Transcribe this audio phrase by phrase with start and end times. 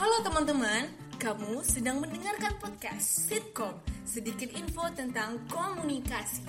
[0.00, 0.88] Halo teman-teman,
[1.20, 3.76] kamu sedang mendengarkan podcast Sitkom,
[4.08, 6.40] sedikit info tentang komunikasi.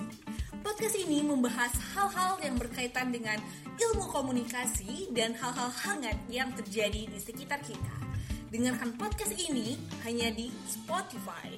[0.64, 3.36] Podcast ini membahas hal-hal yang berkaitan dengan
[3.76, 7.92] ilmu komunikasi dan hal-hal hangat yang terjadi di sekitar kita.
[8.48, 9.76] Dengarkan podcast ini
[10.08, 11.52] hanya di Spotify.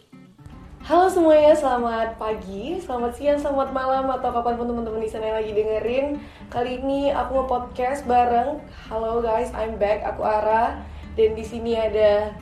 [0.83, 5.39] Halo semuanya, selamat pagi, selamat siang, selamat malam atau kapan pun teman-teman di sana yang
[5.47, 6.07] lagi dengerin.
[6.51, 8.59] Kali ini aku mau podcast bareng.
[8.91, 10.03] Halo guys, I'm back.
[10.03, 12.35] Aku Ara dan di sini ada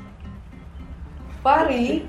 [1.44, 2.06] Fari.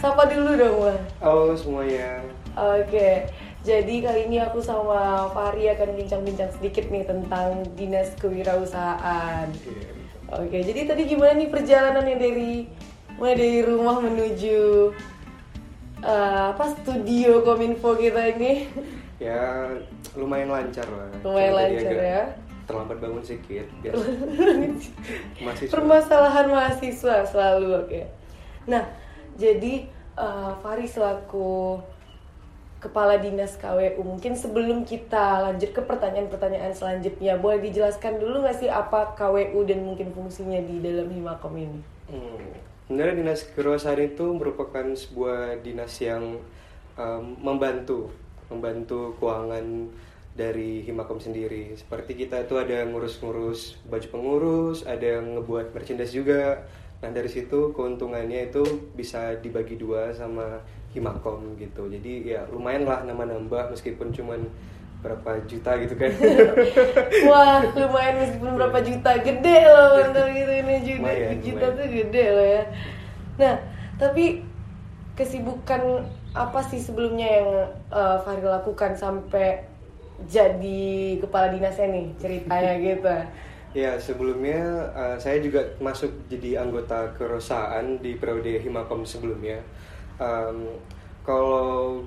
[0.00, 0.94] Sapa dulu dong, Ma.
[1.22, 2.24] Halo semuanya.
[2.56, 3.30] Oke.
[3.66, 9.50] Jadi kali ini aku sama Fari akan bincang-bincang sedikit nih tentang dinas kewirausahaan.
[10.30, 12.52] Oke, jadi tadi gimana nih perjalanannya dari
[13.14, 14.90] mulai dari rumah menuju
[16.02, 18.66] eh, apa studio Kominfo kita ini?
[19.22, 19.70] Ya
[20.18, 21.08] lumayan lancar lah.
[21.22, 22.24] Lumayan Cuma lancar agak ya.
[22.66, 23.66] Terlambat bangun sedikit.
[23.80, 24.04] Biasa.
[25.74, 28.00] Permasalahan mahasiswa selalu oke.
[28.66, 28.82] Nah,
[29.38, 29.86] jadi
[30.18, 31.78] eh, Fari selaku
[32.76, 38.70] kepala dinas KWU mungkin sebelum kita lanjut ke pertanyaan-pertanyaan selanjutnya boleh dijelaskan dulu nggak sih
[38.70, 41.80] apa KWU dan mungkin fungsinya di dalam Himakom ini?
[42.06, 42.52] Hmm.
[42.86, 46.38] Sebenarnya dinas kewirausahaan itu merupakan sebuah dinas yang
[46.94, 48.14] um, membantu
[48.46, 49.90] membantu keuangan
[50.36, 51.72] dari Himakom sendiri.
[51.74, 56.68] Seperti kita itu ada ngurus-ngurus baju pengurus, ada yang ngebuat merchandise juga.
[57.00, 60.60] Nah dari situ keuntungannya itu bisa dibagi dua sama
[60.92, 61.88] Himakom gitu.
[61.88, 64.44] Jadi ya lumayan lah nama nambah meskipun cuman
[65.00, 66.12] berapa juta gitu kan.
[67.28, 71.78] Wah, lumayan meskipun berapa juta gede loh untuk gitu ini juta, Lumayan, juta lumayan.
[71.78, 72.62] tuh gede loh ya.
[73.36, 73.54] Nah,
[74.00, 74.24] tapi
[75.16, 76.04] kesibukan
[76.36, 77.50] apa sih sebelumnya yang
[77.88, 79.75] uh, Fahri lakukan sampai
[80.24, 83.16] jadi kepala dinasnya nih ceritanya gitu.
[83.76, 89.60] Ya sebelumnya eh, saya juga masuk jadi anggota kewirausahaan di periode Himakom sebelumnya.
[90.16, 90.64] Em,
[91.20, 92.00] kalau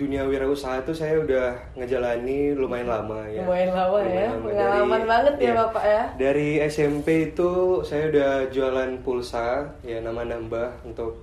[0.00, 3.44] dunia wirausaha itu saya udah ngejalani lumayan lama ya.
[3.44, 4.48] Lumayan lama ya, lama.
[4.48, 6.02] pengalaman banget ya, Bapak ya.
[6.16, 11.22] Dari SMP itu saya udah jualan pulsa ya nama nambah untuk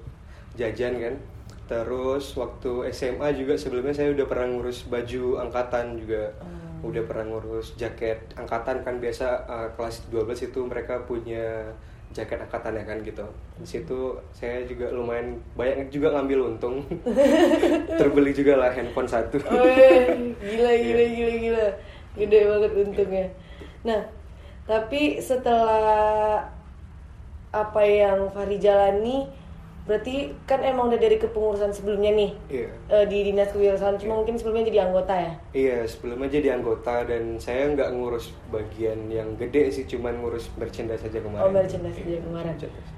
[0.56, 1.16] jajan kan.
[1.70, 6.34] Terus waktu SMA juga sebelumnya saya udah pernah ngurus baju angkatan juga.
[6.42, 6.82] Hmm.
[6.82, 11.70] Udah pernah ngurus jaket angkatan kan biasa uh, kelas 12 itu mereka punya
[12.10, 13.22] jaket angkatan ya kan gitu.
[13.62, 16.82] Di situ saya juga lumayan banyak juga ngambil untung.
[18.02, 19.38] Terbeli juga lah handphone satu.
[19.38, 21.68] Wih, gila gila gila gila.
[22.18, 23.28] Gede banget untungnya.
[23.86, 24.02] Nah,
[24.66, 26.42] tapi setelah
[27.54, 29.30] apa yang Fahri jalani
[29.90, 32.70] berarti kan emang udah dari kepengurusan sebelumnya nih Iya.
[32.88, 37.36] eh, di dinas kewirausahaan cuma mungkin sebelumnya jadi anggota ya Iya, sebelumnya jadi anggota dan
[37.36, 41.42] saya nggak ngurus bagian yang gede sih, cuman ngurus merchandise saja kemarin.
[41.42, 42.54] Oh, merchandise saja Iya, kemarin.
[42.54, 42.90] merchandise.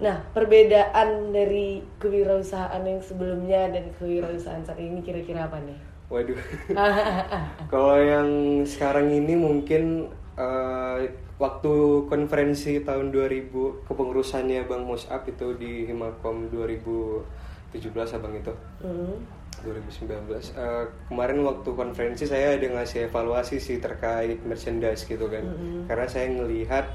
[0.00, 5.78] nah perbedaan dari kewirausahaan yang sebelumnya dan kewirausahaan saat ini kira-kira apa nih
[6.10, 6.34] Waduh.
[7.70, 8.28] Kalau yang
[8.64, 10.98] sekarang ini mungkin eh,
[11.40, 18.52] waktu konferensi tahun 2000 kepengurusannya Bang Musab itu di Himakom 2017 abang itu.
[18.84, 19.16] Hmm.
[19.64, 25.44] 2019 Eh, kemarin waktu konferensi saya ada ngasih evaluasi sih terkait merchandise gitu kan.
[25.88, 26.92] Karena saya ngelihat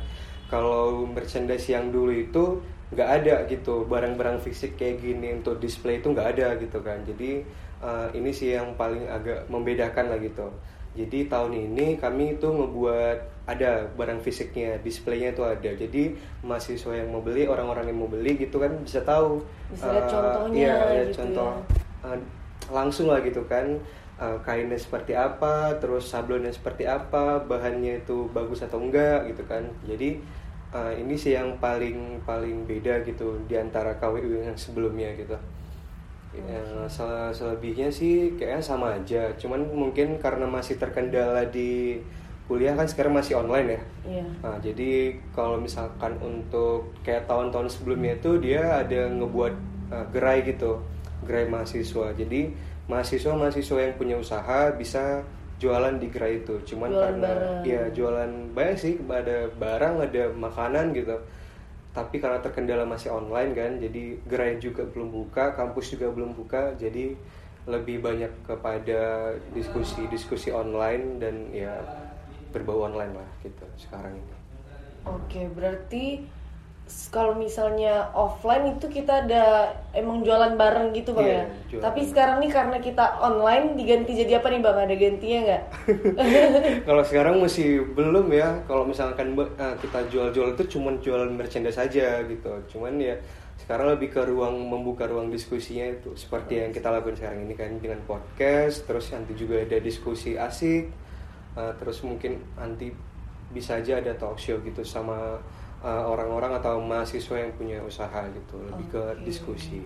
[0.50, 2.62] kalau merchandise yang dulu itu
[2.94, 3.86] nggak ada gitu.
[3.86, 7.02] Barang-barang fisik kayak gini untuk display itu nggak ada gitu kan.
[7.06, 7.42] Jadi
[7.82, 10.50] eh, ini sih yang paling agak membedakan lah gitu.
[10.96, 15.70] Jadi tahun ini kami itu ngebuat ada barang fisiknya displaynya itu ada.
[15.70, 20.06] Jadi mahasiswa yang mau beli orang-orang yang mau beli gitu kan bisa tahu Bisa lihat
[20.06, 22.10] eh, contohnya iya, lihat gitu contoh ya.
[22.10, 22.20] uh,
[22.74, 23.78] langsung lah gitu kan.
[24.16, 29.68] Uh, kainnya seperti apa terus sablonnya seperti apa bahannya itu bagus atau enggak gitu kan.
[29.86, 30.24] Jadi
[30.72, 35.36] uh, ini sih yang paling paling beda gitu di antara KWU yang sebelumnya gitu.
[36.36, 39.36] Yang sel- selebihnya sih kayaknya sama aja.
[39.36, 42.00] Cuman mungkin karena masih terkendala di
[42.46, 44.26] kuliah kan sekarang masih online ya Iya.
[44.46, 49.54] Nah, jadi kalau misalkan untuk kayak tahun-tahun sebelumnya itu dia ada ngebuat
[49.90, 50.78] uh, gerai gitu,
[51.26, 52.14] gerai mahasiswa.
[52.14, 52.54] Jadi
[52.86, 55.26] mahasiswa-mahasiswa yang punya usaha bisa
[55.58, 56.62] jualan di gerai itu.
[56.70, 57.62] Cuman Jualan karena barang.
[57.66, 61.18] ya jualan banyak sih, ada barang, ada makanan gitu.
[61.98, 66.78] Tapi karena terkendala masih online kan, jadi gerai juga belum buka, kampus juga belum buka,
[66.78, 67.18] jadi
[67.66, 71.74] lebih banyak kepada diskusi-diskusi online dan ya
[72.56, 74.36] berbau online lah gitu sekarang ini.
[75.04, 76.24] Oke, berarti
[77.10, 81.46] kalau misalnya offline itu kita ada emang jualan bareng gitu bang Iya, ya.
[81.74, 81.84] jualan.
[81.90, 84.78] Tapi sekarang nih karena kita online diganti jadi apa nih bang?
[84.86, 85.64] Ada gantinya nggak?
[86.88, 88.62] Kalau sekarang masih belum ya.
[88.70, 92.54] Kalau misalkan eh, kita jual-jual itu cuma jualan merchandise saja gitu.
[92.70, 93.18] Cuman ya
[93.58, 97.82] sekarang lebih ke ruang membuka ruang diskusinya itu seperti yang kita lakukan sekarang ini kan
[97.82, 98.86] dengan podcast.
[98.86, 101.05] Terus nanti juga ada diskusi asik.
[101.56, 102.92] Eh, terus mungkin nanti
[103.56, 105.40] bisa aja ada talk show gitu sama
[105.80, 108.60] eh, orang-orang atau mahasiswa yang punya usaha gitu.
[108.60, 109.24] Lebih ke Oke.
[109.24, 109.80] diskusi.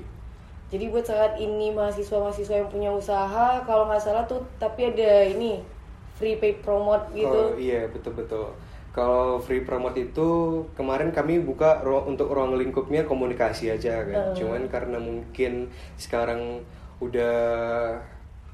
[0.69, 5.66] Jadi buat saat ini mahasiswa-mahasiswa yang punya usaha, kalau nggak salah tuh tapi ada ini
[6.13, 7.25] free paid promote gitu.
[7.25, 8.54] Oh iya betul betul.
[8.94, 14.33] Kalau free promote itu kemarin kami buka ru- untuk ruang lingkupnya komunikasi aja kan.
[14.38, 16.62] Cuman karena mungkin sekarang
[17.01, 17.98] udah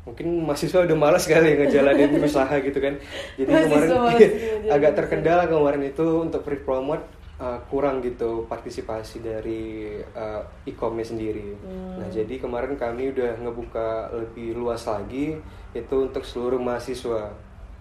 [0.05, 2.93] mungkin mahasiswa udah malas kali ngejalanin usaha gitu kan.
[3.35, 4.99] Jadi Mahasiswa kemarin malas ngejalanin agak usaha.
[5.01, 7.03] terkendala kemarin itu untuk free promote
[7.41, 11.57] uh, kurang gitu partisipasi dari uh, e-commerce sendiri.
[11.97, 15.41] Nah, jadi kemarin kami udah ngebuka lebih luas lagi
[15.73, 17.33] itu untuk seluruh mahasiswa.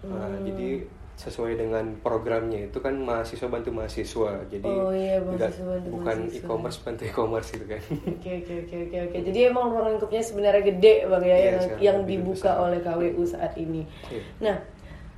[0.04, 0.84] Nah, jadi
[1.14, 4.42] sesuai dengan programnya itu kan mahasiswa bantu mahasiswa.
[4.46, 6.38] Jadi Oh iya, mahasiswa bantu bukan mahasiswa.
[6.42, 7.80] e-commerce bantu e-commerce gitu kan.
[8.14, 9.18] Oke oke oke oke oke.
[9.22, 12.60] Jadi emang ruang lingkupnya sebenarnya gede bang ya Iya, yang, yang dibuka besar.
[12.60, 13.86] oleh KWU saat ini.
[14.06, 14.22] Iya.
[14.40, 14.56] Nah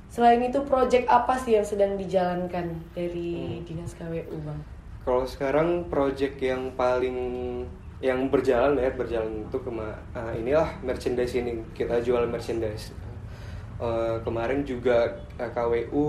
[0.07, 3.29] selain itu project apa sih yang sedang dijalankan dari
[3.59, 3.65] Hmm.
[3.65, 4.59] dinas KWU bang?
[5.01, 7.17] Kalau sekarang project yang paling
[7.97, 12.93] yang berjalan ya berjalan itu kema ah, inilah merchandise ini kita jual merchandise.
[13.77, 16.05] Eh, kemarin juga eh, KWU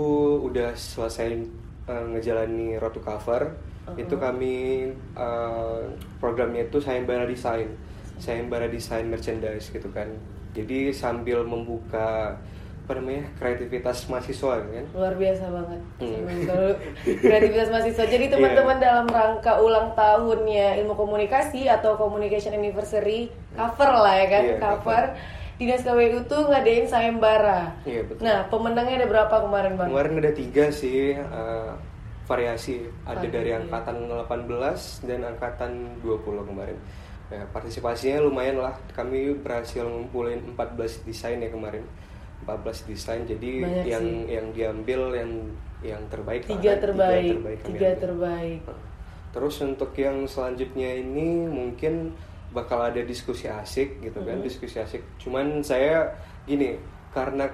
[0.49, 1.37] udah selesai
[1.85, 3.53] eh, ngejalani road to cover.
[3.93, 5.81] Itu kami eh,
[6.17, 7.69] programnya itu sayembara desain,
[8.17, 10.09] sayembara desain merchandise gitu kan.
[10.57, 12.41] Jadi sambil membuka
[12.89, 14.85] apa namanya kreativitas mahasiswa kan.
[14.97, 15.81] Luar biasa banget.
[16.01, 16.25] Hmm.
[16.49, 16.69] Kalau
[17.05, 18.05] kreativitas mahasiswa.
[18.09, 24.43] Jadi teman-teman dalam rangka ulang tahunnya ilmu komunikasi atau communication anniversary cover lah ya kan
[24.49, 25.03] Iya, cover.
[25.59, 27.75] Dinas KWU tuh ngadain sayembara.
[27.83, 28.23] Iya, betul.
[28.23, 29.87] Nah pemenangnya ada berapa kemarin bang?
[29.91, 31.71] Kemarin ada tiga sih eh,
[32.23, 32.87] variasi.
[33.03, 33.35] Ada Variasi.
[33.35, 36.77] dari angkatan 18 dan angkatan 20 kemarin.
[37.29, 38.73] Ya, partisipasinya lumayan lah.
[38.95, 41.83] Kami berhasil ngumpulin 14 desain ya kemarin.
[42.47, 43.21] 14 desain.
[43.27, 44.31] Jadi Banyak yang sih.
[44.31, 45.31] yang diambil yang
[45.83, 46.55] yang terbaik lah.
[46.55, 47.35] Tiga terbaik.
[47.67, 47.99] Tiga ambil.
[47.99, 48.61] terbaik.
[49.29, 52.15] Terus untuk yang selanjutnya ini mungkin
[52.49, 55.01] bakal ada diskusi asik gitu kan, diskusi asik.
[55.17, 56.05] Cuman saya
[56.43, 56.73] gini,
[57.09, 57.45] karena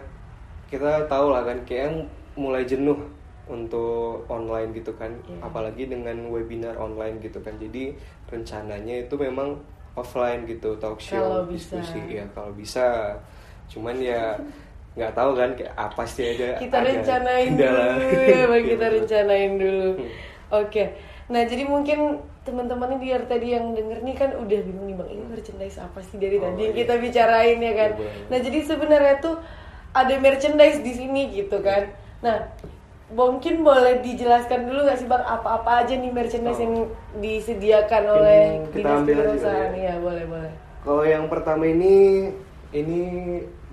[0.66, 2.04] kita tahu lah kan kayak
[2.34, 2.98] mulai jenuh
[3.46, 5.38] untuk online gitu kan, Iya.
[5.42, 7.54] apalagi dengan webinar online gitu kan.
[7.56, 7.94] Jadi
[8.26, 9.54] rencananya itu memang
[9.94, 11.78] offline gitu, talk show, Kalau bisa.
[11.78, 13.14] diskusi ya kalau bisa.
[13.66, 14.34] Cuman ya
[14.96, 17.84] nggak tahu kan kayak apa sih ada kita ada rencanain kendala.
[18.00, 18.48] dulu ya kita
[18.80, 18.94] betul.
[18.96, 20.08] rencanain dulu Hmm.
[20.56, 20.84] oke
[21.26, 25.10] nah jadi mungkin teman-teman ini biar tadi yang denger nih kan udah bingung nih bang
[25.10, 26.80] ini merchandise apa sih dari Oh, tadi yang iya.
[26.80, 29.36] kita bicarain ya kan Iya, nah jadi sebenarnya tuh
[29.92, 31.90] ada merchandise di sini gitu kan
[32.22, 32.46] nah
[33.08, 36.64] mungkin boleh dijelaskan dulu nggak sih bang apa-apa aja nih merchandise Oh.
[36.64, 36.76] yang
[37.18, 39.70] disediakan oleh kita ambil aja ya.
[39.74, 42.30] ya boleh boleh Kalau yang pertama ini
[42.70, 43.02] ini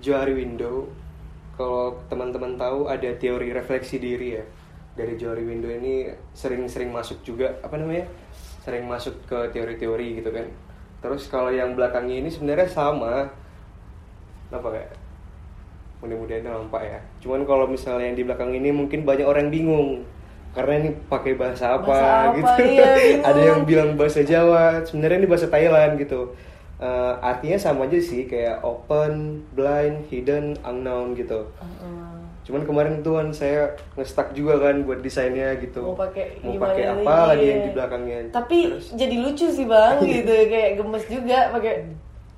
[0.01, 0.89] Johari Window.
[1.53, 4.43] Kalau teman-teman tahu ada teori refleksi diri ya.
[4.93, 6.05] Dari Johari Window ini
[6.37, 8.05] sering-sering masuk juga apa namanya?
[8.61, 10.45] Sering masuk ke teori-teori gitu kan.
[11.01, 13.27] Terus kalau yang belakangnya ini sebenarnya sama.
[14.53, 14.93] Apa kayak?
[15.99, 16.99] Mudah-mudahan nampak ya.
[17.19, 20.05] Cuman kalau misalnya yang di belakang ini mungkin banyak orang bingung.
[20.53, 22.77] Karena ini pakai bahasa apa Bahasa apa, gitu.
[22.77, 22.93] iya,
[23.33, 26.29] ada yang bilang bahasa Jawa, sebenarnya ini bahasa Thailand gitu.
[26.77, 31.49] Eh, artinya sama aja sih kayak open, blind, hidden, unknown gitu.
[31.57, 32.12] Heeh.
[32.43, 33.61] Cuman kemarin tuh kan saya
[33.93, 35.79] ngestak juga kan buat desainnya gitu.
[35.81, 37.65] Mau pakai mau pakai apa lagi yang Iya.
[37.65, 38.17] di belakangnya.
[38.29, 41.73] Tapi Terus, jadi lucu sih bang, gitu kayak gemes juga pakai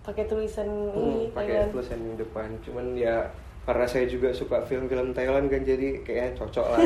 [0.02, 1.22] pakai tulisan hmm, ini.
[1.30, 1.72] pakai Thailand.
[1.74, 2.48] tulisan di depan.
[2.62, 3.18] Cuman ya
[3.66, 6.80] karena saya juga suka film-film Thailand kan jadi kayaknya cocok lah.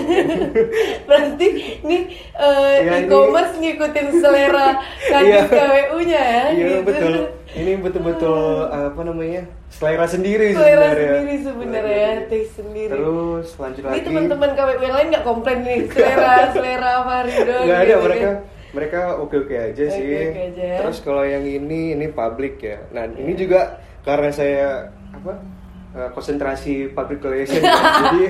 [1.07, 1.48] Berarti
[1.81, 2.01] nih
[2.33, 4.67] eh, Ya, ini- e-commerce ngikutin selera
[5.12, 5.43] Iya.
[5.43, 6.43] kadis KWU-nya ya.
[6.50, 6.79] Iya gitu.
[6.83, 7.13] betul.
[7.50, 11.12] Ini betul-betul apa namanya selera sendiri Selera sebenarnya.
[11.12, 12.91] sendiri sebenarnya, taste sendiri.
[12.93, 14.05] Terus lanjut Ini lagi.
[14.05, 17.55] teman-teman KWU yang lain nggak komplain nih selera selera Farido.
[17.59, 18.36] Nggak ada gitu mereka kan.
[18.69, 20.07] mereka oke oke aja sih.
[20.07, 20.69] Oke-oke aja.
[20.79, 22.77] Terus kalau yang ini ini public ya.
[22.89, 24.67] Nah ini juga karena saya
[25.12, 25.58] apa
[25.96, 27.62] eh, konsentrasi public relation.
[28.13, 28.25] jadi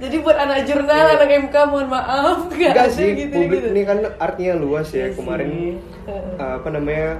[0.00, 2.70] Jadi buat anak jurnal, anak MK mohon maaf Iya.
[2.74, 3.68] enggak sih gitu publik gitu.
[3.72, 5.08] ini kan artinya luas ya.
[5.08, 5.50] Iya Kemarin
[6.08, 7.10] eh, apa namanya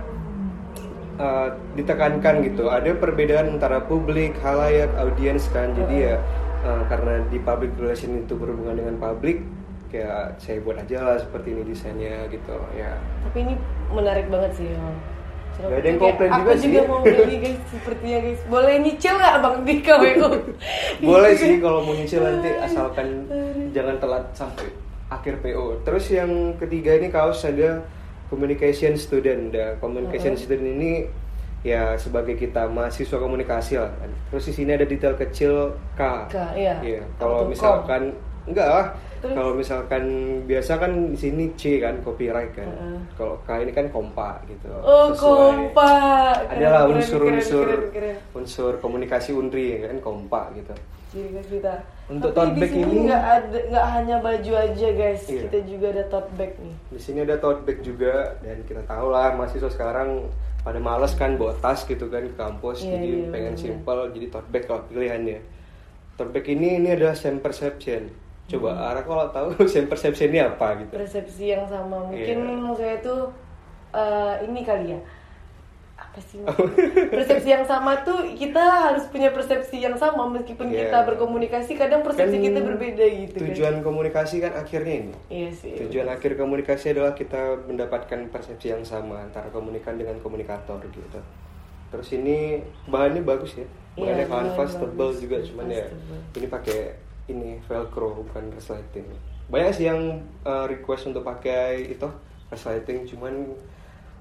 [1.16, 2.68] eh, ditekankan gitu.
[2.68, 5.73] Ada perbedaan antara publik, halayak, audiens kan.
[5.73, 6.16] Jadi ya
[6.64, 9.40] eh, karena di public relation itu berhubungan dengan publik,
[9.94, 12.99] ya saya buat aja lah seperti ini desainnya gitu ya
[13.30, 13.54] Tapi ini
[13.94, 14.68] menarik banget sih.
[15.54, 16.88] Gak ada yang komplain aku juga sih.
[16.90, 18.40] mau beli guys, sepertinya guys.
[18.50, 20.28] Boleh nyicil nggak bang di KWU?
[21.11, 23.08] boleh sih kalau mau nyicil nanti asalkan
[23.70, 27.84] jangan telat sampai akhir PO terus yang ketiga ini kaos ada
[28.32, 30.92] communication student dan communication student ini
[31.64, 34.11] ya sebagai kita mahasiswa komunikasi lah kan.
[34.28, 36.76] terus di sini ada detail kecil K, K, iya.
[37.16, 38.02] kalau Atau misalkan
[38.44, 38.87] enggak lah
[39.25, 39.35] Terus?
[39.35, 40.04] kalau misalkan
[40.45, 42.99] biasa kan di sini C kan copyright kan Heeh.
[43.16, 46.37] kalau K ini kan kompa gitu Oh Sesuai- kompak.
[46.45, 47.66] Keren, adalah unsur-unsur
[48.33, 50.76] unsur komunikasi Unri ya kan kompa gitu
[51.09, 51.75] Ciri khas kita.
[52.04, 55.40] Untuk Tapi tote di bag sini ini- nggak ada nggak hanya baju aja guys, Iya.
[55.40, 56.75] kita juga ada tote bag nih.
[56.90, 60.26] Di sini ada tote bag juga dan kita tahu lah mahasiswa sekarang
[60.61, 63.62] pada males kan bawa tas gitu kan ke kampus Iya, jadi iya, pengen bener.
[63.62, 65.38] simple jadi tote bag kalau pilihannya.
[66.14, 68.11] Tote bag ini ini adalah same perception.
[68.44, 68.88] Coba Hmm.
[68.92, 69.48] Ara kalau tahu
[69.90, 70.92] perception ini apa gitu.
[70.92, 72.04] Persepsi yang sama.
[72.04, 72.56] Mungkin Iya.
[72.60, 73.14] maksudnya itu
[73.90, 75.00] eh, ini kali ya.
[75.94, 77.08] Apa sih maksudnya?
[77.16, 80.90] persepsi yang sama tuh kita harus punya persepsi yang sama meskipun Iya.
[80.90, 83.46] kita berkomunikasi kadang persepsi Kan kita berbeda gitu kan.
[83.48, 85.14] Tujuan komunikasi kan akhirnya ini.
[85.30, 85.72] Iya sih.
[85.80, 91.18] Tujuan akhir komunikasi adalah kita mendapatkan persepsi yang sama antara komunikan dengan komunikator gitu.
[91.88, 93.64] Terus ini bahannya bagus ya.
[93.94, 95.14] Iya, Bahannya bahan kanvas bagus.
[95.22, 95.86] juga cuman ya
[96.34, 96.78] ini pakai
[97.28, 99.07] ini velcro bukan resleting.
[99.49, 102.09] Banyak sih yang uh, request untuk pakai itu
[102.49, 103.35] resleting cuman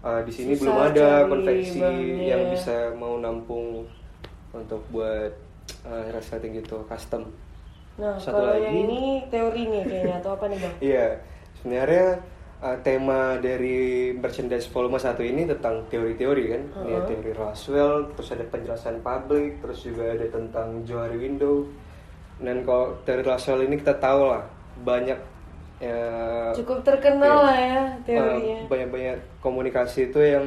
[0.03, 2.25] uh, di sini Susah belum ada konveksi bahannya.
[2.27, 3.87] yang bisa mau nampung
[4.51, 5.31] untuk buat
[5.87, 7.27] uh, resleting gitu custom.
[7.93, 8.65] Nah, Satu kalau lagi.
[8.65, 10.73] yang ini teori nih kayaknya atau apa nih bang?
[10.81, 11.07] Iya,
[11.61, 12.07] sebenarnya
[12.63, 16.63] uh, tema dari merchandise volume 1 ini tentang teori-teori kan.
[16.83, 21.69] Ini ada teori Roswell, terus ada penjelasan publik, terus juga ada tentang Johari Window.
[22.43, 24.43] Dan kalau teori Roswell ini kita tahu lah
[24.83, 25.15] banyak
[25.79, 25.99] ya,
[26.51, 27.47] Cukup terkenal iya.
[27.47, 28.57] lah ya teorinya.
[28.59, 30.45] uh, banyak-banyak komunikasi itu yang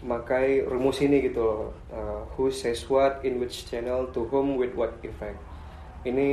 [0.00, 1.62] makai rumus ini gitu loh.
[1.90, 5.36] Uh, who says what in which channel to whom with what effect.
[6.02, 6.28] Ini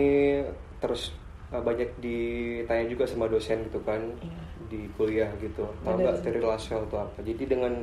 [0.79, 1.11] terus
[1.49, 4.39] uh, banyak ditanya juga sama dosen gitu kan Iya.
[4.69, 5.65] di kuliah gitu.
[5.83, 7.19] Tahu nggak teori Laswell itu apa?
[7.19, 7.73] Jadi dengan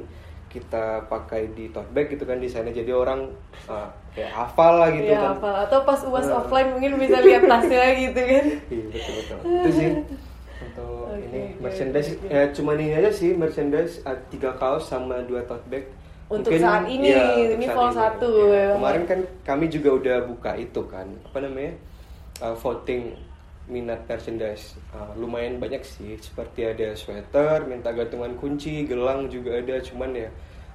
[0.53, 3.33] kita pakai di tote bag gitu kan desainnya jadi orang
[3.65, 5.29] uh, kayak hafal lah gitu Iya, kan.
[5.33, 5.55] hafal.
[5.65, 6.37] Atau pas uas Nah.
[6.39, 8.45] offline mungkin bisa lihat tasnya gitu kan.
[8.69, 9.39] Iya betul betul.
[9.41, 9.89] Itu sih
[10.63, 12.29] untuk Oke, ini oke, merchandise oke.
[12.29, 15.85] ya cuman ini aja sih merchandise ada tiga kaos sama dua tote bag.
[16.29, 18.69] Untuk saat ini, untuk ini fall satu, Ya, ya.
[18.77, 21.77] Kemarin kan kami juga udah buka itu kan apa namanya
[22.39, 23.13] uh, voting
[23.67, 29.81] minat merchandise Uh, lumayan banyak sih seperti ada sweater minta gantungan kunci gelang juga ada
[29.81, 30.29] cuman ya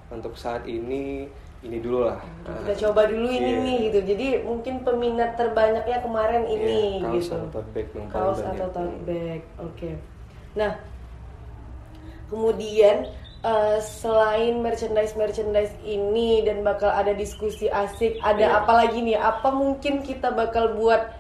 [0.10, 1.30] untuk saat ini
[1.62, 2.18] ini dulu lah
[2.66, 3.62] Kita coba dulu ini iya.
[3.62, 4.00] nih gitu.
[4.14, 7.34] Jadi mungkin peminat terbanyaknya kemarin ini Iya, kaos gitu.
[7.36, 8.54] atau tote bag Kaos banyak.
[8.58, 9.42] atau tote bag.
[9.58, 9.90] Oke.
[10.54, 10.72] Nah,
[12.30, 12.98] kemudian
[13.44, 18.58] eh, selain merchandise merchandise ini dan bakal ada diskusi asik, ada Iya.
[18.62, 19.18] apa lagi nih?
[19.18, 21.14] Apa mungkin kita bakal buat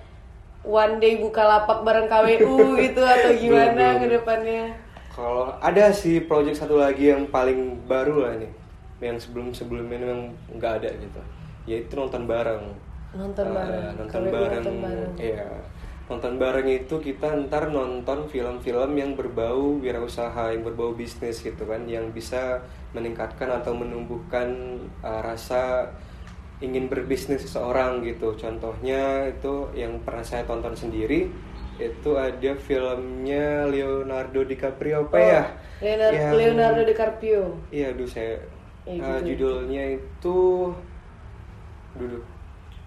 [0.63, 4.63] one day buka lapak bareng KWU gitu atau gimana ke depannya?
[5.11, 8.51] Kalau ada sih project satu lagi yang paling baru lah nih,
[9.01, 11.21] yang sebelum sebelumnya memang nggak ada gitu,
[11.65, 12.61] yaitu nonton bareng.
[13.17, 13.83] Nonton Eh, bareng.
[13.97, 14.61] nonton KWU bareng.
[14.61, 15.13] nonton bareng.
[15.17, 15.47] Iya.
[16.07, 21.83] Nonton bareng itu kita ntar nonton film-film yang berbau wirausaha, yang berbau bisnis gitu kan,
[21.83, 24.47] yang bisa meningkatkan atau menumbuhkan
[25.01, 25.89] eh, rasa
[26.57, 28.33] ingin berbisnis seseorang gitu.
[28.33, 31.29] Contohnya itu yang pernah saya tonton sendiri
[31.77, 35.41] itu ada filmnya Leonardo DiCaprio apa ya?
[35.45, 35.45] Oh,
[35.85, 37.43] Leonardo, Yang- Leonardo DiCaprio.
[37.69, 38.33] Iya, aduh saya
[38.87, 39.27] Iya, eh, gitu.
[39.35, 40.37] judulnya itu
[41.97, 42.23] duduk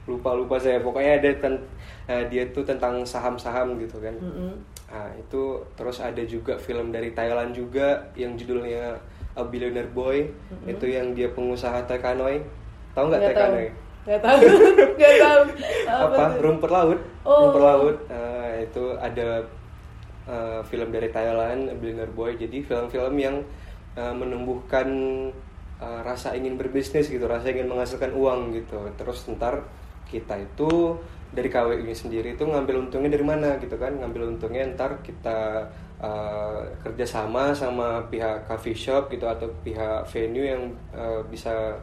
[0.09, 1.67] lupa lupa saya pokoknya ada ten-
[2.11, 4.17] eh, dia tuh tentang saham-saham gitu kan.
[4.19, 4.59] Mm-mm.
[4.91, 8.99] Nah, itu terus ada juga film dari Thailand juga yang judulnya
[9.39, 10.27] A Billionaire Boy.
[10.67, 12.27] Itu yang dia pengusaha Taekwondo.
[12.93, 13.21] Tahu nggak.
[13.23, 13.59] Taekwondo?
[14.01, 14.39] Nggak tahu.
[14.97, 15.41] Nggak tahu.
[15.91, 16.41] apa tuh?
[16.41, 17.37] rumput laut Oh.
[17.47, 19.45] rumput laut Eh, itu ada
[20.25, 23.37] eh, film dari Thailand Billionaire Boy jadi film-film yang
[23.95, 24.89] eh, menumbuhkan
[25.79, 29.65] eh, rasa ingin berbisnis gitu rasa ingin menghasilkan uang gitu terus ntar
[30.07, 30.97] kita itu
[31.31, 35.69] dari KWU ini sendiri itu ngambil untungnya dari mana gitu kan ngambil untungnya ntar kita
[36.01, 41.77] eh, kerjasama sama pihak coffee shop gitu atau pihak venue yang eh, bisa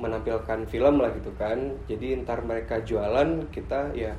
[0.00, 1.58] menampilkan film lah gitu kan.
[1.88, 4.12] Jadi ntar mereka jualan kita ya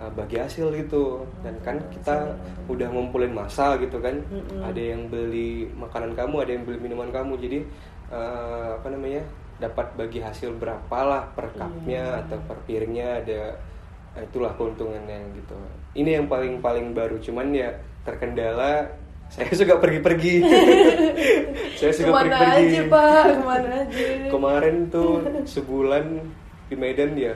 [0.00, 1.24] uh, bagi hasil gitu.
[1.44, 2.36] Dan kan kita
[2.68, 4.20] udah ngumpulin masa gitu kan.
[4.64, 7.36] Ada yang beli makanan kamu ada yang beli minuman kamu.
[7.40, 7.58] Jadi
[8.08, 9.22] uh, apa namanya
[9.60, 13.54] dapat bagi hasil berapa lah per cupnya atau per piringnya ada
[14.16, 15.54] nah, itulah keuntungannya gitu.
[15.94, 17.20] Ini yang paling paling baru.
[17.20, 17.70] Cuman ya
[18.02, 19.01] terkendala
[19.32, 20.34] saya suka pergi-pergi
[21.78, 23.22] saya suka Ke mana pergi-pergi aja pak?
[23.24, 24.06] Ke mana aja?
[24.28, 25.12] kemarin tuh
[25.54, 26.04] sebulan
[26.68, 27.34] di Medan ya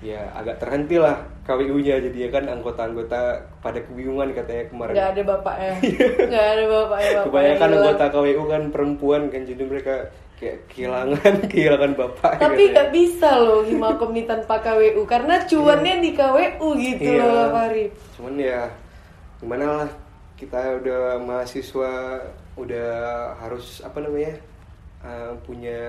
[0.00, 3.20] ya agak terhenti lah KWU-nya jadi ya kan anggota-anggota
[3.58, 5.72] pada kebingungan katanya kemarin Gak ada bapaknya.
[6.26, 7.10] Gak ada bapaknya.
[7.14, 9.94] bapaknya kebanyakan anggota KWU kan perempuan kan jadi mereka
[10.34, 16.10] kayak kehilangan kehilangan bapak Tapi nggak bisa loh Himakom ini tanpa KWU karena cuannya di
[16.12, 17.24] KWU gitu Iya.
[17.24, 17.84] loh Fahri.
[18.14, 18.60] cuman ya
[19.38, 19.88] gimana lah
[20.34, 22.20] kita udah mahasiswa
[22.54, 22.90] udah
[23.38, 24.34] harus apa namanya
[25.02, 25.82] uh, punya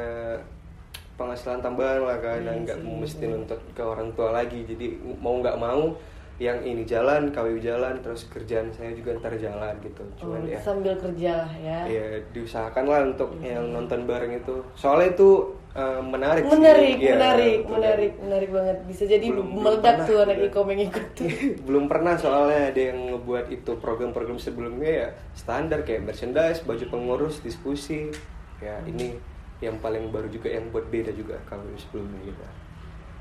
[1.15, 4.67] penghasilan tambahan lah kan Iya dan nggak mesti nuntut ke orang tua lagi.
[4.67, 5.95] Jadi mau nggak mau
[6.35, 10.59] yang ini jalan KWU jalan terus kerjaan saya juga ntar jalan gitu Oh, cuman ya
[10.59, 11.79] sambil kerja lah ya.
[11.87, 16.51] ya diusahakan lah untuk yang nonton bareng itu soalnya itu uh, menarik sih.
[16.51, 17.71] Menarik, Iya, menarik, betul.
[17.71, 18.77] menarik, menarik banget.
[18.83, 20.47] Bisa jadi Belum- belum meledak pernah, tuh anak iya.
[20.51, 21.27] ikom yang ikut tuh.
[21.67, 27.39] belum pernah soalnya ada yang ngebuat itu program-program sebelumnya ya standar kayak merchandise, baju pengurus,
[27.39, 28.11] diskusi.
[28.59, 29.15] Ya ini
[29.59, 32.43] yang paling baru juga yang buat beda juga kalau sebelumnya gitu.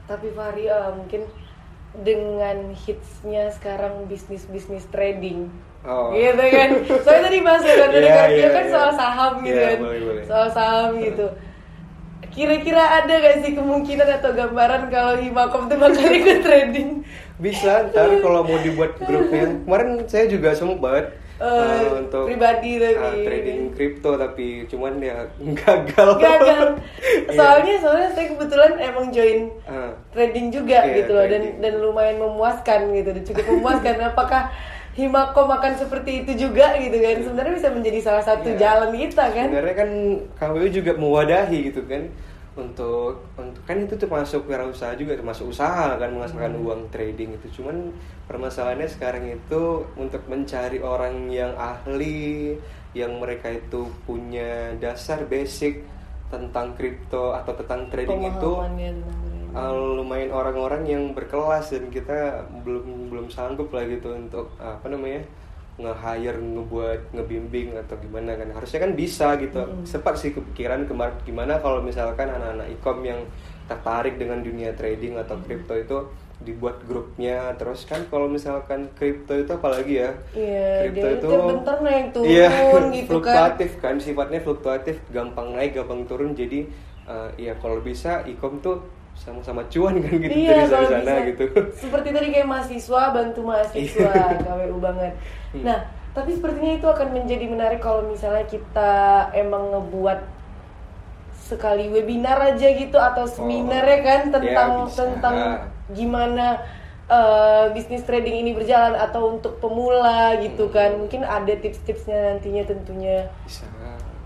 [0.04, 1.23] Tapi Fahri eh, mungkin
[2.02, 5.46] dengan hitsnya sekarang bisnis-bisnis trading.
[5.86, 6.10] Oh.
[6.10, 6.70] Gitu kan.
[7.06, 8.72] Soalnya tadi bahas kan tadi Iya, kan dia iya, kan iya.
[8.72, 9.78] soal saham gitu Iya, kan.
[9.78, 10.22] boleh, boleh.
[10.26, 11.26] Soal saham gitu.
[12.34, 17.06] Kira-kira ada gak sih kemungkinan atau gambaran kalau Himakom tuh bakal ikut trading?
[17.38, 19.54] Bisa ntar kalau mau dibuat grupnya.
[19.62, 22.94] Kemarin saya juga sempat Eh, eh, untuk pribadi tapi.
[22.94, 25.18] eh, trading kripto tapi cuman ya
[25.60, 26.08] gagal.
[26.16, 26.66] Gagal.
[26.94, 27.34] Iya.
[27.34, 31.58] Soalnya soalnya saya kebetulan emang join Eh, trading juga Iya, gitu loh dan trading.
[31.58, 34.42] dan lumayan memuaskan gitu dan cukup memuaskan apakah
[34.94, 38.58] Himakom akan seperti itu juga gitu kan sebenarnya bisa menjadi salah satu Iya.
[38.60, 39.90] jalan kita kan Sebenarnya kan
[40.36, 42.14] KWU juga mewadahi gitu kan
[42.54, 46.66] untuk untuk kan itu termasuk wirausaha juga termasuk usaha kan menghasilkan Hmm.
[46.66, 47.90] uang trading itu cuman
[48.30, 52.54] permasalahannya sekarang itu untuk mencari orang yang ahli
[52.94, 55.82] yang mereka itu punya dasar basic
[56.30, 58.50] tentang kripto atau tentang trading itu
[59.54, 64.87] uh, lumayan orang-orang yang berkelas dan kita belum belum sanggup lah gitu untuk uh, apa
[64.90, 65.23] namanya
[65.75, 68.49] nge-hire ngebuat ngebimbing atau gimana kan.
[68.54, 69.61] Harusnya kan bisa gitu.
[69.83, 73.21] Sempat sih kepikiran kemarin gimana kalau misalkan anak-anak ikom yang
[73.65, 75.99] tertarik dengan dunia trading atau kripto itu
[76.45, 77.54] dibuat grupnya.
[77.58, 80.10] Terus kan kalau misalkan kripto itu apalagi ya?
[80.30, 83.06] Kripto dia itu bentar naik turun iya, gitu kan.
[83.08, 86.39] fluktuatif kan sifatnya fluktuatif gampang naik gampang turun.
[86.39, 86.71] Jadi
[87.10, 91.14] uh, ya kalau bisa ikom tuh sama-sama cuan kan gitu iya dari sana bisa.
[91.32, 91.44] gitu.
[91.78, 94.42] Seperti tadi kayak mahasiswa bantu mahasiswa Iya.
[94.44, 95.12] KWU banget.
[95.54, 95.62] Hmm.
[95.64, 95.78] nah
[96.14, 98.92] tapi sepertinya itu akan menjadi menarik kalau misalnya kita
[99.34, 100.20] emang ngebuat
[101.34, 104.96] sekali webinar aja gitu atau seminar ya kan ya, tentang bisa.
[105.02, 105.36] tentang
[105.92, 106.62] gimana
[107.10, 110.96] eh, bisnis trading ini berjalan atau untuk pemula gitu kan.
[110.96, 113.28] Mungkin ada tips-tipsnya nantinya tentunya.
[113.44, 113.66] Bisa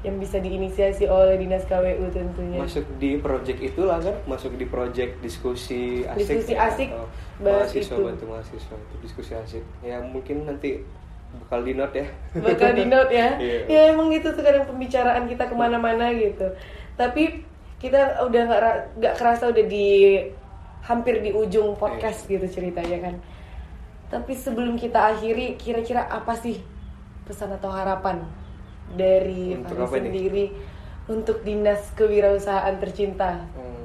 [0.01, 2.63] yang bisa diinisiasi oleh dinas KWU tentunya.
[2.63, 6.89] Masuk di project itulah kan masuk di project diskusi asik Diskusi ya, asik,
[7.43, 8.03] mahasiswa itu.
[8.07, 9.65] bantu mahasiswa itu diskusi asik.
[9.83, 10.87] Ya mungkin nanti
[11.43, 12.07] bakal di note ya.
[12.33, 13.29] Bakal di note ya.
[13.43, 13.59] Iya.
[13.67, 16.47] ya emang gitu sekarang pembicaraan kita ke mana-mana gitu.
[16.95, 17.43] Tapi
[17.83, 18.63] kita udah nggak
[19.03, 20.23] nggak kerasa udah di
[20.87, 22.39] hampir di ujung podcast Iya.
[22.39, 23.15] gitu ceritanya kan.
[24.09, 26.63] Tapi sebelum kita akhiri kira-kira apa sih
[27.27, 28.23] pesan atau harapan
[28.97, 30.45] dari Untuk apa sendiri
[31.09, 33.49] untuk dinas kewirausahaan tercinta.
[33.57, 33.77] Hmm.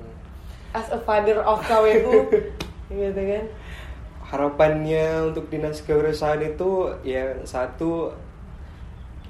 [0.73, 2.33] as a father of KWU
[2.89, 3.45] gitu kan?
[4.25, 8.09] Harapannya untuk dinas kewirausahaan itu ya satu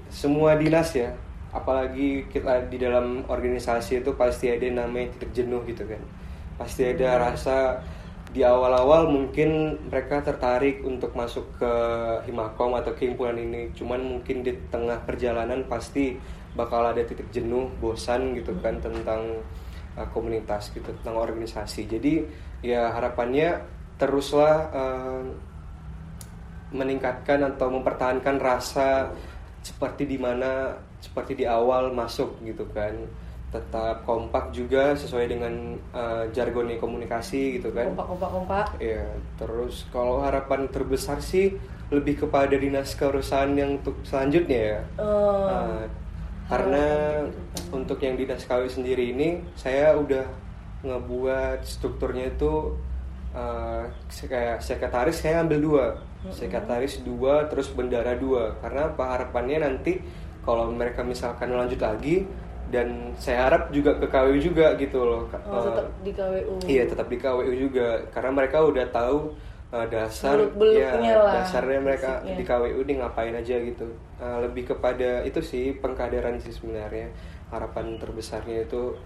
[0.08, 1.12] semua dinas ya.
[1.52, 6.00] Apalagi kita di dalam organisasi itu pasti ada yang namanya titik jenuh gitu kan.
[6.56, 7.84] Pasti ada rasa
[8.34, 11.74] di awal-awal mungkin mereka tertarik untuk masuk ke
[12.26, 13.70] Himakom atau ke himpunan ini.
[13.78, 16.18] Cuman mungkin di tengah perjalanan pasti
[16.58, 19.38] bakal ada titik jenuh bosan gitu kan tentang
[19.94, 21.86] uh, komunitas gitu tentang organisasi.
[21.86, 22.26] Jadi
[22.66, 23.62] ya harapannya
[24.02, 25.24] teruslah uh,
[26.74, 29.14] meningkatkan atau mempertahankan rasa
[29.62, 32.98] seperti di mana seperti di awal masuk gitu kan
[33.54, 37.94] tetap kompak juga sesuai dengan uh, jargonnya komunikasi gitu kan.
[37.94, 39.06] Kompak kompak kompak ya
[39.38, 41.54] terus kalau harapan terbesar sih
[41.94, 44.80] lebih kepada dinas keurusan yang untuk selanjutnya ya.
[44.98, 45.46] Oh.
[45.46, 45.86] Nah,
[46.50, 46.86] karena
[47.70, 50.26] untuk yang dinas KW sendiri ini saya udah
[50.82, 52.74] ngebuat strukturnya itu
[53.38, 55.86] uh, kayak sekretaris saya ambil dua.
[56.34, 58.58] Sekretaris dua terus bendara dua.
[58.66, 59.14] Karena apa?
[59.14, 60.02] Harapannya nanti
[60.42, 62.26] kalau mereka misalkan lanjut lagi
[62.74, 66.84] dan saya harap juga ke KW juga gitu loh oh, Uh, tetap di KWU Iya
[66.90, 68.02] tetap di KWU juga.
[68.10, 69.38] Karena mereka udah tahu
[69.70, 72.36] uh, dasar ya lah, dasarnya mereka basicnya.
[72.36, 73.88] di KWU ini ngapain aja gitu.
[74.18, 77.14] Uh, lebih kepada itu sih pengkaderan sih sebenarnya.
[77.54, 78.98] Harapan terbesarnya itu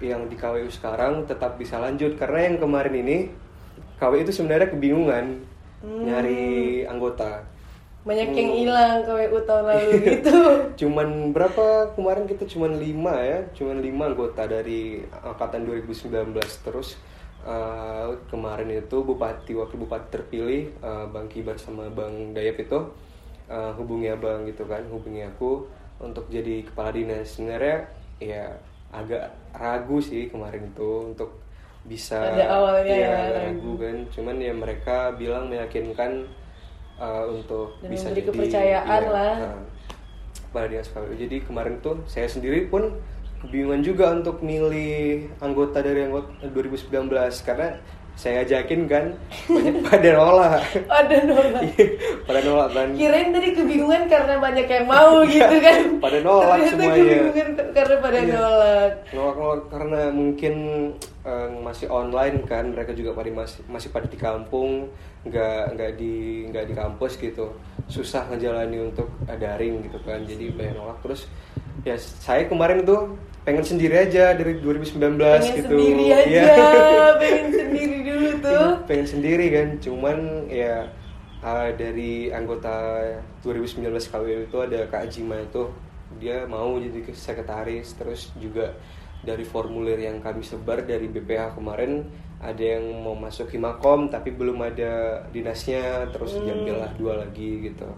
[0.00, 2.16] yang di KWU sekarang tetap bisa lanjut.
[2.16, 3.16] Karena yang kemarin ini
[4.00, 5.44] KWU itu sebenarnya kebingungan
[5.80, 6.04] Hmm.
[6.04, 7.40] nyari anggota
[8.00, 8.60] banyak yang Hmm.
[8.64, 10.38] hilang ke WU tahun lalu gitu.
[10.76, 11.92] Cuman berapa?
[11.92, 13.44] Kemarin kita cuman lima ya.
[13.52, 16.32] Cuman lima anggota dari angkatan 2019
[16.64, 16.96] terus.
[17.40, 22.76] Uh, kemarin itu bupati wakil bupati terpilih uh, bang Kibar sama bang Dayap itu
[23.48, 25.64] uh, hubungi abang gitu kan hubungi aku
[26.00, 27.36] untuk jadi kepala dinas.
[27.36, 27.88] Sebenarnya
[28.20, 28.44] ya
[28.92, 31.40] agak ragu sih kemarin itu untuk
[31.80, 33.32] bisa Ada awalnya ya, ya, ragu.
[33.40, 33.96] ragu kan.
[34.12, 36.28] Cuman ya mereka bilang meyakinkan
[37.00, 39.34] uh, untuk Dan bisa jadi kepercayaan iya, lah.
[40.52, 41.14] uh, dinas KPU.
[41.16, 42.94] Jadi kemarin tuh saya sendiri pun
[43.40, 47.08] kebingungan juga untuk milih anggota dari anggota 2019
[47.40, 47.80] karena
[48.12, 49.16] saya ajakin kan
[49.48, 50.60] banyak pada nolak.
[50.84, 51.86] ada nolak Iya,
[52.20, 52.88] pada nolak kan.
[52.92, 57.00] kirain tadi kebingungan karena banyak yang mau gitu kan Iya, pada nolak Ternyata semuanya.
[57.00, 58.32] kebingungan karena pada Iya.
[58.34, 60.54] nolak Nolak-nolak karena mungkin
[61.24, 64.88] eh, masih online kan mereka juga pada masih masih pada di kampung
[65.24, 67.52] nggak nggak di nggak di kampus gitu.
[67.88, 70.98] Susah ngejalani untuk eh, daring gitu kan jadi banyak nolak.
[71.04, 71.28] Terus
[71.84, 75.68] ya saya kemarin tuh pengen sendiri aja dari 2019 pengen gitu.
[75.72, 76.16] sendiri Iya.
[76.20, 76.44] aja
[77.22, 78.68] pengen sendiri dulu tuh.
[78.84, 80.88] Pengen sendiri kan cuman ya
[81.40, 83.00] uh, dari anggota
[83.44, 85.68] 2019 KW itu ada Kak Jima itu.
[86.20, 88.74] Dia mau jadi sekretaris terus juga
[89.20, 92.08] dari formulir yang kami sebar dari BPH kemarin
[92.40, 97.88] ada yang mau masuk Himakom tapi belum ada dinasnya terus diambil lah dua lagi gitu.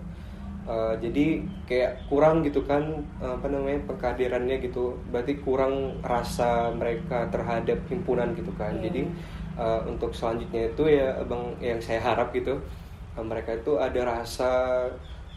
[0.63, 4.99] Uh, jadi kayak kurang gitu kan apa namanya pengkaderannya gitu.
[5.15, 8.75] Berarti kurang rasa mereka terhadap himpunan gitu kan.
[8.83, 8.91] Iya.
[8.91, 9.01] jadi
[9.59, 12.61] uh, untuk selanjutnya itu ya abang yang saya harap gitu
[13.17, 14.51] uh, mereka itu ada rasa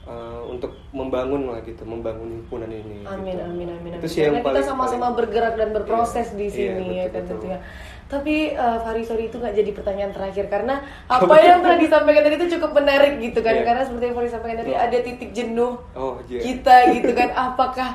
[0.06, 3.44] uh, untuk membangun lah gitu membangun himpunan ini Amin gitu.
[3.44, 3.92] amin amin amin.
[3.98, 6.78] itu sih yang Karena kita sama-sama paling- bergerak dan berproses Iya, di iya, sini ya
[6.78, 7.26] betul, kan betul.
[7.30, 7.60] tentunya.
[8.06, 10.76] Tapi uh, Fari sorry itu nggak jadi pertanyaan terakhir karena
[11.12, 13.66] apa yang telah disampaikan tadi itu cukup menarik gitu kan Iya.
[13.66, 17.90] karena seperti yang Fari sampaikan tadi ada titik jenuh oh iya kita gitu kan apakah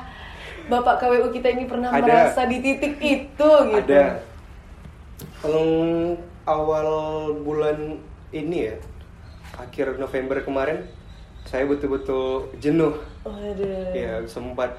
[0.61, 1.99] Bapak KWU kita ini pernah Ada.
[2.01, 3.91] merasa di titik itu gitu?
[3.91, 4.21] Ada.
[5.41, 5.67] Kalau
[6.43, 6.87] awal
[7.39, 7.97] bulan
[8.29, 8.75] ini ya,
[9.55, 10.85] akhir November kemarin,
[11.45, 12.95] saya betul-betul jenuh.
[13.23, 13.91] Waduh.
[13.93, 14.77] Ya sempat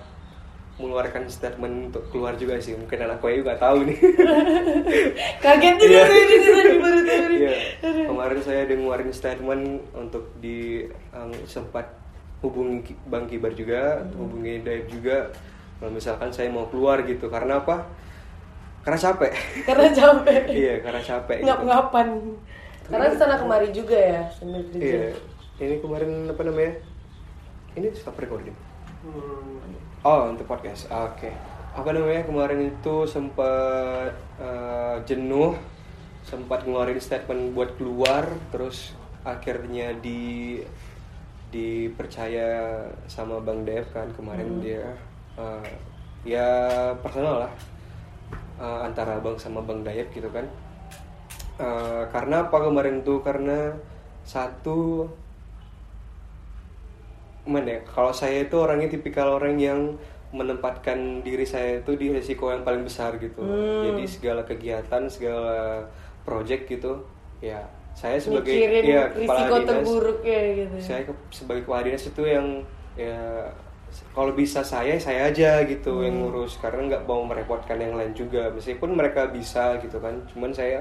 [0.80, 2.74] mengeluarkan statement untuk keluar juga sih.
[2.74, 3.98] Mungkin anak KWU nggak tahu nih.
[5.44, 6.02] Kaget juga Iya.
[6.04, 7.00] tuh ini tadi baru.
[7.32, 7.52] Iya.
[8.08, 11.86] Kemarin saya ada ngeluarin statement untuk di um, sempat
[12.40, 15.30] hubungi Bang Kibar juga, hubungi Daib juga.
[15.78, 17.86] Kalau misalkan saya mau keluar gitu, karena apa?
[18.82, 19.32] Karena capek.
[19.62, 20.42] Karena capek.
[20.50, 21.36] iya, karena capek.
[21.42, 21.46] gitu.
[21.46, 22.08] Ngap-ngapan.
[22.82, 24.82] Karena ke sana kemari juga ya sambil kerja.
[24.82, 25.10] Iya.
[25.62, 26.74] Ini kemarin apa namanya?
[27.78, 28.50] Ini stop recording.
[30.02, 30.90] Oh, untuk podcast.
[30.90, 31.30] Oke.
[31.78, 32.26] Apa namanya?
[32.26, 34.10] Kemarin itu sempat
[34.42, 35.54] eh, jenuh,
[36.26, 38.90] sempat ngeluarin statement buat keluar, terus
[39.22, 40.58] akhirnya di
[41.54, 44.98] dipercaya sama Bang Dev kan kemarin dia
[45.38, 45.70] eh,
[46.26, 46.50] ya
[46.98, 47.52] personal lah
[48.58, 50.50] eh, antara Bang sama Bang Dayap gitu kan.
[51.62, 53.22] Eh, karena apa kemarin tuh?
[53.22, 53.70] Karena
[54.26, 55.06] satu
[57.44, 59.80] mana ya, kalau saya itu orangnya tipikal orang yang
[60.32, 63.84] menempatkan diri saya itu di risiko yang paling besar gitu Hmm.
[63.92, 65.84] jadi segala kegiatan segala
[66.24, 67.02] project gitu
[67.38, 67.60] ya
[67.92, 70.74] saya sebagai Mikirin ya, risiko dinas, terburuknya gitu.
[70.80, 72.46] saya ke- sebagai kepala dinas itu yang
[72.96, 73.44] ya
[74.16, 76.32] kalau bisa saya saya aja gitu yang Hmm.
[76.32, 80.80] ngurus karena nggak mau merepotkan yang lain juga meskipun mereka bisa gitu kan cuman saya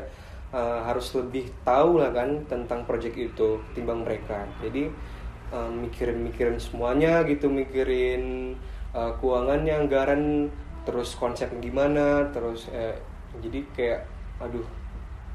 [0.51, 4.87] uh, harus lebih tahu lah kan tentang project itu timbang mereka jadi
[5.51, 8.55] uh, mikirin-mikirin semuanya gitu mikirin
[8.95, 10.23] uh, keuangannya anggaran
[10.81, 12.97] terus konsep gimana terus eh,
[13.37, 14.01] jadi kayak
[14.41, 14.65] aduh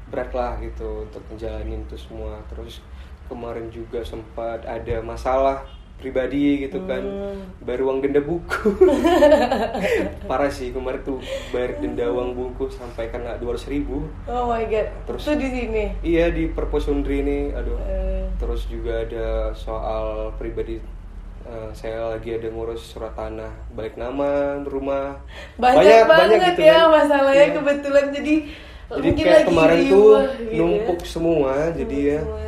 [0.07, 2.39] berat lah gitu untuk menjalani itu semua.
[2.51, 2.79] Terus
[3.27, 7.41] kemarin juga sempat ada masalah pribadi gitu kan Hmm.
[7.59, 8.69] baru uang denda buku
[10.29, 11.17] parah sih kemarin tuh
[11.49, 14.87] bayar denda uang buku sampai kena dua ribu Oh my god.
[15.05, 15.83] Terus- Itu di sini.
[16.01, 20.77] iya di Perpus Undri ini aduh Eh, terus juga ada soal pribadi
[21.43, 25.17] eh, saya lagi ada ngurus surat tanah balik nama rumah
[25.55, 26.93] banyak, banget gitu ya kan.
[26.93, 27.55] masalahnya Iya.
[27.55, 28.35] kebetulan jadi
[28.87, 30.57] jadi mungkin kayak lagi kemarin tuh gitu ya.
[30.57, 32.45] numpuk semua jadi ya Semua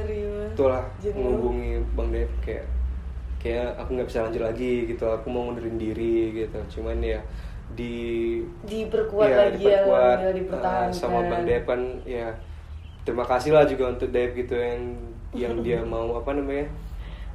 [0.49, 2.65] itulah menghubungi bang Dev kayak
[3.39, 7.19] kayak aku nggak bisa lanjut lagi gitu aku mau ngundurin diri gitu cuman ya
[7.71, 7.95] di
[8.65, 12.27] diperkuat ya, lagi ya diperkuat, eh, dipertahankan sama bang Dev kan ya
[13.07, 14.81] terima kasih lah juga untuk Dev gitu yang
[15.31, 16.67] yang dia mau apa namanya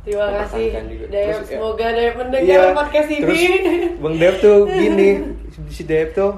[0.05, 1.05] Terima kasih juga.
[1.09, 1.57] Terus, ya.
[1.57, 3.23] semoga Dayap mendengar Iya, podcast ini.
[3.25, 3.41] terus
[4.05, 5.09] Bang Dev tuh gini,
[5.73, 6.37] si Dev tuh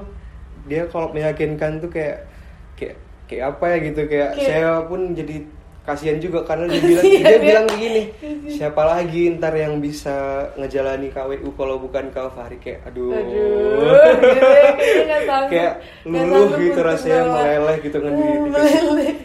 [0.71, 2.31] dia kalau meyakinkan tuh kayak
[2.79, 2.95] kayak
[3.27, 5.43] kayak apa ya gitu kayak Kayak- saya pun jadi
[5.87, 8.03] kasihan juga karena dia bilang Kasihan dia bilang gini
[8.49, 10.15] siapa lagi ntar yang bisa
[10.53, 12.59] ngejalani KWU kalau bukan kau Fahri?
[12.59, 13.31] Kayak aduh, Aduh,
[14.19, 15.49] gitu ya, kayaknya nggak sanggup.
[15.49, 15.73] kayak
[16.03, 18.79] luluh gitu rasanya meleleh gitu kan di- dikasih,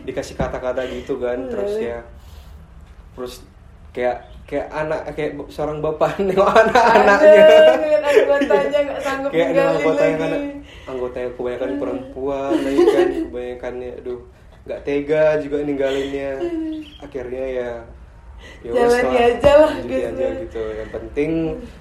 [0.05, 1.99] dikasih kata-kata gitu kan terus ya
[3.13, 3.35] terus
[3.91, 7.45] kayak kayak anak kayak seorang bapak nengok anak-anaknya.
[8.03, 10.49] Anggotanya nggak sanggup kayak anggotanya kan lagi.
[10.85, 14.21] anggotanya kebanyakan perempuan lagi kan kebanyakannya aduh
[14.63, 16.39] nggak tega juga ninggalinnya.
[16.99, 17.71] Akhirnya ya
[18.59, 20.31] ya wes Jalani lah, aja lah, guys, aja ya.
[20.41, 20.63] gitu.
[20.73, 21.31] Yang penting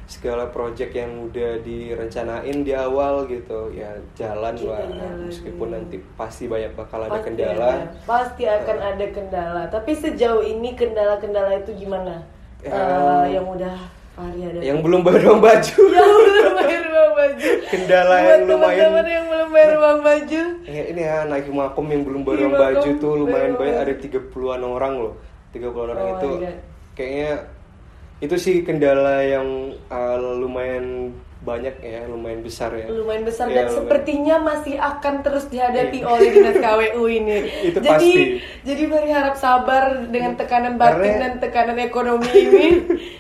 [0.06, 4.86] segala project yang udah direncanain di awal gitu ya jalan Kita lah.
[5.24, 7.66] meskipun nanti pasti banyak bakal ada Pasti kendala.
[7.68, 7.86] ada.
[8.04, 9.62] pasti akan ada kendala.
[9.68, 12.22] Tapi sejauh ini kendala-kendala itu gimana?
[12.62, 12.70] Ya.
[12.70, 13.74] Eh, yang udah
[14.12, 14.60] Fahri ada.
[14.60, 15.82] Yang belum bayar uang baju.
[15.88, 17.48] Yang belum bayar uang baju.
[17.72, 18.60] Kendala Buat yang lumayan-
[18.92, 22.90] teman-teman yang belum bayar uang baju Ya, ini ya naik makom yang belum Himakom baju
[22.98, 25.14] tuh lumayan banyak ada 30-an orang loh
[25.52, 26.30] 30-an orang Oh itu
[26.92, 27.32] kayaknya
[28.20, 29.48] itu sih kendala yang
[29.88, 31.10] uh, lumayan
[31.42, 33.78] banyak ya lumayan besar ya lumayan besar Ya, dan lumayan.
[33.82, 36.06] sepertinya masih akan terus dihadapi Iya.
[36.06, 37.38] oleh dinas KWU ini.
[37.66, 38.22] Itu jadi pasti.
[38.62, 42.66] jadi mari harap sabar dengan tekanan batin Karena- dan tekanan ekonomi ini.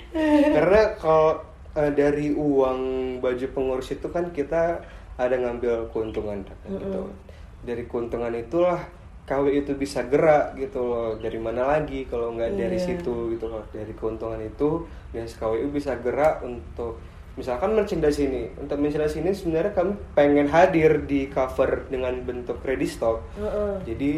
[0.56, 1.42] karena kalau
[1.74, 2.80] uh, dari uang
[3.18, 4.86] baju pengurus itu kan kita
[5.22, 7.02] ada ngambil keuntungan gitu.
[7.62, 8.82] Dari keuntungan itulah
[9.22, 11.14] KW itu bisa gerak gitu loh.
[11.16, 12.86] Dari mana lagi kalau nggak dari Iya.
[12.90, 13.62] situ gitu loh.
[13.70, 16.98] Dari keuntungan itu dinas KWU bisa gerak untuk
[17.38, 18.50] misalkan merchandise ini.
[18.58, 23.22] Untuk merchandise ini sebenarnya kami pengen hadir di cover dengan bentuk ready stock.
[23.38, 23.74] Heeh.
[23.88, 24.14] jadi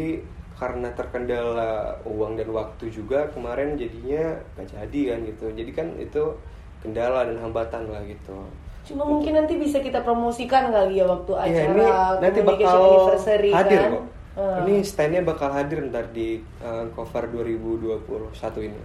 [0.54, 5.46] karena terkendala uang dan waktu juga kemarin jadinya nggak jadi kan gitu.
[5.52, 6.22] Jadi kan itu
[6.80, 8.44] kendala dan hambatan lah gitu
[8.84, 11.86] Cuma mungkin nanti bisa kita promosikan kali ya waktu acara Ya, ini
[12.20, 13.90] nanti bakal anniversary hadir kan.
[13.96, 14.04] kok.
[14.34, 14.56] Eh.
[14.66, 18.82] Ini standnya bakal hadir ntar di uh, cover 2021 ini.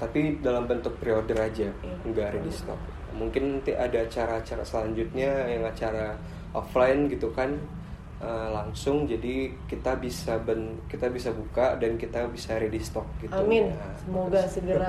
[0.00, 1.96] Tapi dalam bentuk pre-order aja, Iya.
[2.08, 2.80] nggak ready stock.
[3.12, 6.16] Mungkin nanti ada acara-acara selanjutnya yang acara
[6.56, 7.60] offline gitu kan
[8.22, 13.34] uh, langsung jadi kita bisa ben kita bisa buka dan kita bisa ready stock gitu.
[13.34, 13.68] Amin.
[13.74, 14.50] Ya, Semoga bagus.
[14.54, 14.86] segera.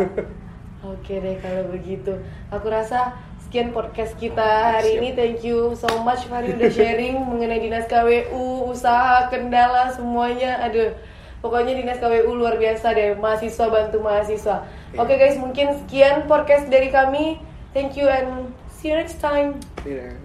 [0.93, 2.13] Oke deh kalau begitu.
[2.49, 3.13] Aku rasa
[3.51, 4.99] sekian podcast kita hari Siap.
[5.03, 5.09] ini.
[5.11, 10.63] Thank you so much Fahri udah sharing mengenai dinas KWU, usaha, kendala semuanya.
[10.63, 10.95] Aduh.
[11.43, 13.11] Pokoknya dinas KWU luar biasa deh.
[13.19, 14.63] Mahasiswa bantu mahasiswa.
[14.95, 15.03] Iya.
[15.03, 17.43] Oke guys, mungkin sekian podcast dari kami.
[17.75, 19.59] Thank you and see you next time.
[19.83, 20.15] Iya.